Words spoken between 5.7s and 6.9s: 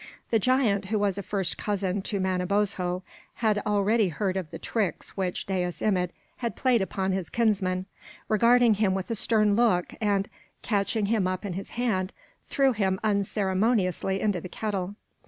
Imid had played